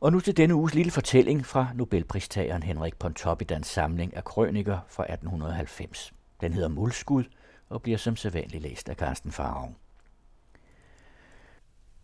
[0.00, 5.02] Og nu til denne uges lille fortælling fra Nobelpristageren Henrik Pontoppidans samling af krøniker fra
[5.02, 6.12] 1890.
[6.40, 7.24] Den hedder Mulskud
[7.68, 9.74] og bliver som sædvanligt læst af Carsten Farve.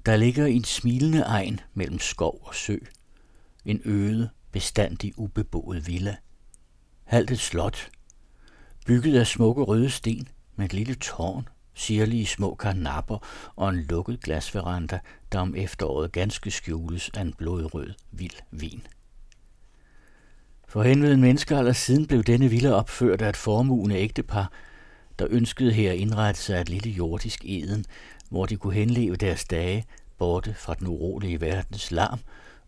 [0.06, 2.78] Der ligger en smilende egen mellem skov og sø.
[3.64, 6.16] En øde, bestandig ubeboet villa.
[7.04, 7.90] Halvt et slot.
[8.86, 13.18] Bygget af smukke røde sten med et lille tårn sirlige små karnapper
[13.56, 14.98] og en lukket glasveranda,
[15.32, 18.86] der om efteråret ganske skjules af en blodrød, vild vin.
[20.69, 24.52] For henveden menneskealder siden blev denne villa opført af et formuende ægtepar,
[25.19, 27.84] der ønskede her at indrette sig et lille jordisk eden,
[28.28, 29.84] hvor de kunne henleve deres dage
[30.19, 32.19] borte fra den urolige verdens larm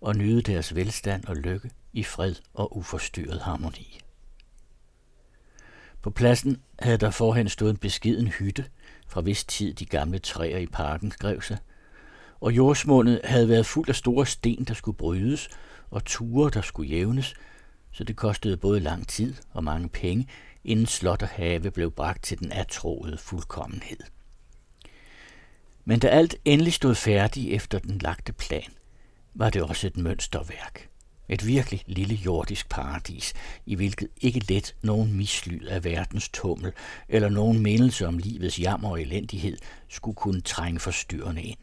[0.00, 4.05] og nyde deres velstand og lykke i fred og uforstyrret harmoni.
[6.06, 8.64] På pladsen havde der forhen stået en beskeden hytte,
[9.08, 11.58] fra hvis tid de gamle træer i parken skrev sig,
[12.40, 15.48] og jordsmålet havde været fuld af store sten, der skulle brydes,
[15.90, 17.34] og ture, der skulle jævnes,
[17.92, 20.28] så det kostede både lang tid og mange penge,
[20.64, 24.00] inden slot og have blev bragt til den atroede fuldkommenhed.
[25.84, 28.72] Men da alt endelig stod færdigt efter den lagte plan,
[29.34, 30.85] var det også et mønsterværk.
[31.28, 33.34] Et virkelig lille jordisk paradis,
[33.66, 36.72] i hvilket ikke let nogen mislyd af verdens tummel
[37.08, 39.56] eller nogen mindelse om livets jammer og elendighed
[39.88, 41.58] skulle kunne trænge forstyrrende ind.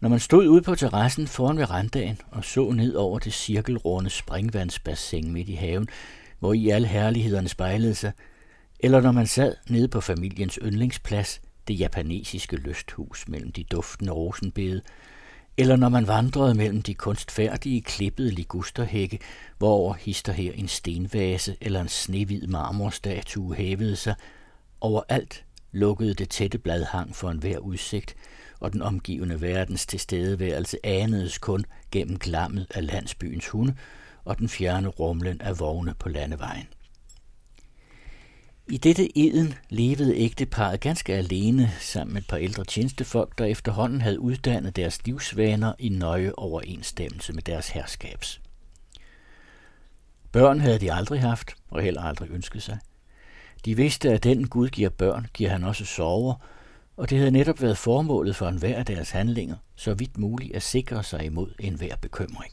[0.00, 5.32] Når man stod ude på terrassen foran verandaen og så ned over det cirkelrunde springvandsbassin
[5.32, 5.88] midt i haven,
[6.38, 8.12] hvor i alle herlighederne spejlede sig,
[8.80, 14.82] eller når man sad nede på familiens yndlingsplads, det japanesiske lysthus mellem de duftende rosenbede,
[15.58, 19.18] eller når man vandrede mellem de kunstfærdige klippede ligusterhække,
[19.58, 24.14] hvor hister her en stenvase eller en snehvid marmorstatue hævede sig,
[24.80, 28.16] overalt lukkede det tætte bladhang for enhver udsigt,
[28.60, 33.74] og den omgivende verdens tilstedeværelse anedes kun gennem glammet af landsbyens hunde
[34.24, 36.66] og den fjerne rumlen af vogne på landevejen.
[38.68, 44.00] I dette eden levede ægteparret ganske alene sammen med et par ældre tjenestefolk, der efterhånden
[44.00, 48.40] havde uddannet deres livsvaner i nøje overensstemmelse med deres herskabs.
[50.32, 52.78] Børn havde de aldrig haft, og heller aldrig ønsket sig.
[53.64, 56.34] De vidste, at den Gud giver børn, giver han også sover,
[56.96, 60.62] og det havde netop været formålet for enhver af deres handlinger, så vidt muligt at
[60.62, 62.52] sikre sig imod enhver bekymring.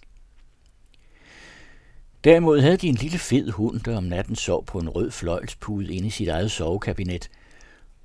[2.23, 5.94] Derimod havde de en lille fed hund, der om natten sov på en rød fløjlspude
[5.94, 7.29] inde i sit eget sovekabinet,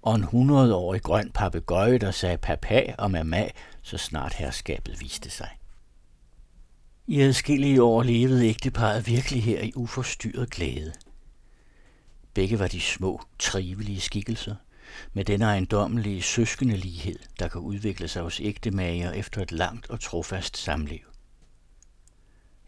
[0.02, 3.48] og en hundredårig grøn papegøje, der sagde papa og mama,
[3.82, 5.48] så snart herskabet viste sig.
[7.06, 10.92] I adskillige år levede ægteparet virkelig her i uforstyrret glæde.
[12.34, 14.54] Begge var de små, trivelige skikkelser,
[15.12, 20.00] med den ejendommelige søskende lighed, der kan udvikle sig hos ægtemager efter et langt og
[20.00, 21.00] trofast samliv.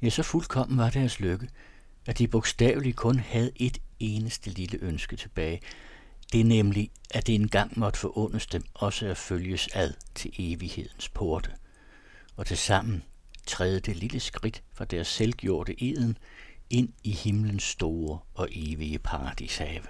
[0.03, 1.49] Ja, så fuldkommen var deres lykke,
[2.07, 5.61] at de bogstaveligt kun havde et eneste lille ønske tilbage.
[6.33, 11.09] Det er nemlig, at det engang måtte forundes dem også at følges ad til evighedens
[11.09, 11.51] porte.
[12.37, 13.03] Og til sammen
[13.47, 16.19] træde det lille skridt fra deres selvgjorte eden
[16.71, 19.87] ind i himlens store og evige paradishave.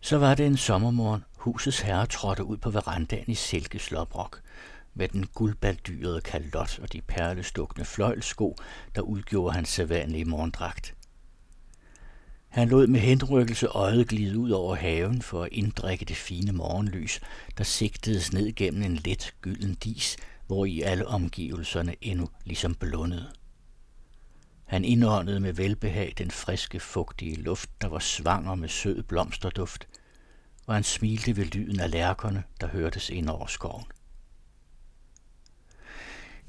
[0.00, 4.40] Så var det en sommermorgen, husets herre trådte ud på verandaen i silkeslåbrok,
[4.94, 8.56] med den guldbaldyrede kalot og de perlestukne fløjlsko,
[8.94, 10.94] der udgjorde hans sædvanlige morgendragt.
[12.48, 17.20] Han lod med henrykkelse øjet glide ud over haven for at inddrikke det fine morgenlys,
[17.58, 20.16] der sigtedes ned gennem en let gylden dis,
[20.46, 23.32] hvor i alle omgivelserne endnu ligesom blundede.
[24.64, 29.88] Han indåndede med velbehag den friske, fugtige luft, der var svanger med sød blomsterduft,
[30.66, 33.84] og han smilte ved lyden af lærkerne, der hørtes ind over skoven.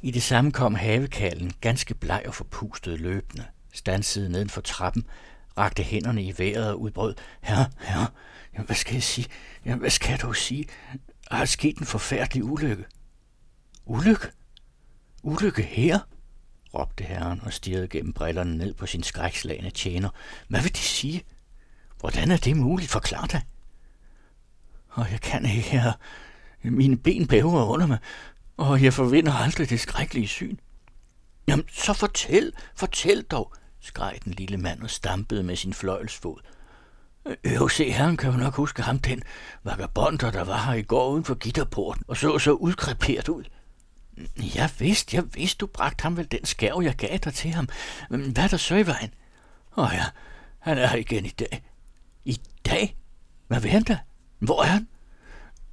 [0.03, 5.05] I det samme kom havekallen, ganske bleg og forpustet løbende, stansede neden for trappen,
[5.57, 8.07] rakte hænderne i vejret og udbrød, herre, herre,
[8.53, 9.27] jamen, hvad skal jeg sige?
[9.65, 10.65] Jamen, hvad skal du sige?
[11.29, 12.85] Der er sket en forfærdelig ulykke.
[13.85, 14.27] Ulykke?
[15.23, 15.99] Ulykke her?
[16.73, 20.09] råbte herren og stirrede gennem brillerne ned på sin skrækslagende tjener.
[20.47, 21.23] Hvad vil de sige?
[21.99, 22.91] Hvordan er det muligt?
[22.91, 23.41] Forklar dig.
[24.89, 25.91] Og jeg kan ikke her.
[26.63, 27.97] Mine ben bæver under mig,
[28.57, 30.57] og jeg forvinder aldrig det skrækkelige syn.
[31.47, 36.39] Jamen, så fortæl, fortæl dog, skreg den lille mand og stampede med sin fløjelsfod.
[37.25, 39.23] Øh, jo, se, herren kan jo nok huske ham, den
[39.63, 43.43] vagabonder, der var her i går uden for gitterporten, og så så udkreperet ud.
[44.55, 47.69] Jeg vidste, jeg vidste, du bragte ham vel den skærv, jeg gav dig til ham.
[48.09, 49.13] Men hvad er der så i vejen?
[49.77, 50.05] Åh ja,
[50.59, 51.63] han er her igen i dag.
[52.25, 52.97] I dag?
[53.47, 53.97] Hvad vil han da?
[54.39, 54.87] Hvor er han?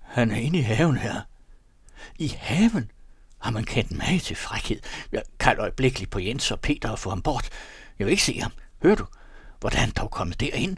[0.00, 1.20] Han er inde i haven her.
[2.18, 2.90] I haven?
[3.38, 4.80] Har man kendt mig til frækhed?
[5.12, 7.48] Jeg kalder øjeblikkeligt på Jens og Peter og få ham bort.
[7.98, 8.52] Jeg vil ikke se ham.
[8.82, 9.06] Hører du?
[9.60, 10.76] Hvordan er dog kommet derind?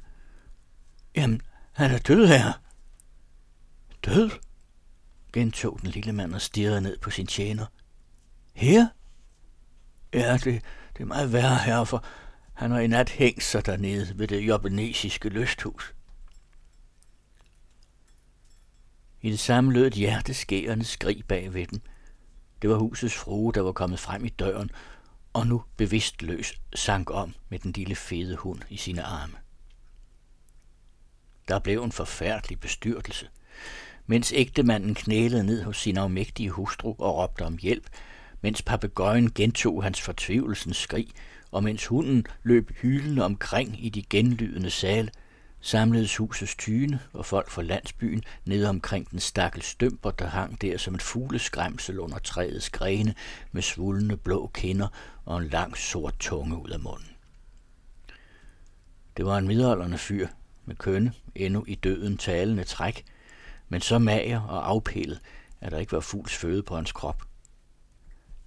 [1.16, 1.42] Jamen,
[1.72, 2.52] han er død her.
[4.04, 4.30] Død?
[5.32, 7.66] gentog den lille mand og stirrede ned på sin tjener.
[8.54, 8.86] Her?
[10.14, 10.44] Ja, det,
[10.94, 12.04] det er meget værre her, for
[12.54, 15.94] han har i nat hængt sig dernede ved det jobbenesiske lysthus.
[19.22, 21.80] I det samme lød et hjerteskærende skrig bag ved dem.
[22.62, 24.70] Det var husets frue, der var kommet frem i døren,
[25.32, 29.34] og nu bevidstløs sank om med den lille fede hund i sine arme.
[31.48, 33.28] Der blev en forfærdelig bestyrtelse.
[34.06, 37.88] Mens ægtemanden knælede ned hos sin afmægtige hustru og råbte om hjælp,
[38.40, 41.08] mens papegøjen gentog hans fortvivlelsens skrig,
[41.50, 45.10] og mens hunden løb hylende omkring i de genlydende sale,
[45.62, 50.78] samledes husets tyne og folk fra landsbyen ned omkring den stakkels stømper, der hang der
[50.78, 53.14] som et fugleskræmsel under træets grene
[53.52, 54.88] med svuldne blå kinder
[55.24, 57.08] og en lang sort tunge ud af munden.
[59.16, 60.28] Det var en midalderne fyr
[60.64, 63.04] med kønne, endnu i døden talende træk,
[63.68, 65.20] men så mager og afpillet,
[65.60, 67.22] at der ikke var fugls føde på hans krop.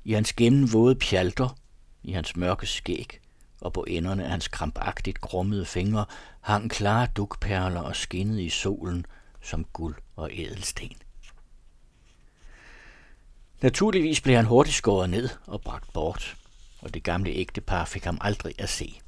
[0.04, 1.58] I hans gennemvåde pjalter,
[2.04, 3.20] i hans mørke skæg
[3.66, 6.06] og på enderne af hans krampagtigt grummede fingre
[6.42, 9.06] hang klare dukperler og skinnede i solen
[9.42, 10.92] som guld og ædelsten.
[13.62, 16.38] Naturligvis blev han hurtigt skåret ned og bragt bort,
[16.82, 19.00] og det gamle ægtepar fik ham aldrig at se.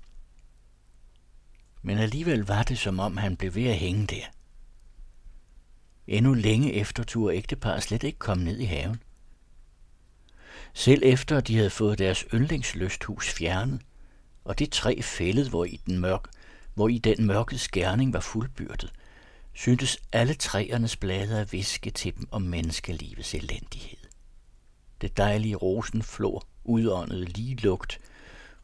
[1.82, 4.26] Men alligevel var det, som om han blev ved at hænge der.
[6.08, 9.02] Endnu længe efter turde ægteparet slet ikke komme ned i haven.
[10.74, 13.82] Selv efter de havde fået deres yndlingslysthus fjernet,
[14.48, 16.28] og det træ fældet, hvor i den, mørk,
[16.74, 18.94] hvor i den mørke skærning var fuldbyrdet,
[19.54, 23.98] syntes alle træernes blade at viske til dem om menneskelivets elendighed.
[25.02, 28.00] Det dejlige rosenflor udåndede lige lugt,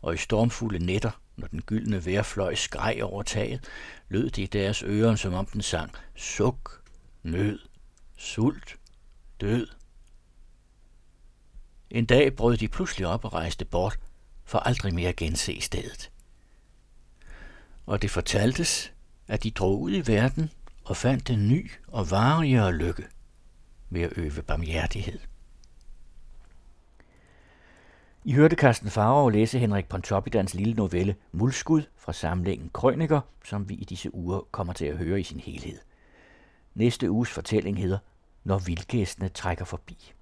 [0.02, 3.64] og i stormfulde nætter, når den gyldne vejrfløj skreg over taget,
[4.10, 6.84] lød det i deres ører, som om den sang suk,
[7.24, 7.60] nød,
[8.18, 8.76] sult,
[9.42, 9.68] død.
[11.90, 14.00] En dag brød de pludselig op og rejste bort,
[14.46, 16.12] for aldrig mere gense stedet.
[17.86, 18.94] Og det fortaltes,
[19.28, 20.52] at de drog ud i verden
[20.86, 23.04] og fandt en ny og varigere lykke
[23.90, 25.20] ved at øve barmhjertighed.
[28.26, 33.74] I hørte Carsten Farov læse Henrik Pontoppidans lille novelle Mulskud fra samlingen Krøniker, som vi
[33.74, 35.80] i disse uger kommer til at høre i sin helhed.
[36.76, 37.98] Næste uges fortælling hedder
[38.44, 40.14] Når vildgæstene trækker forbi.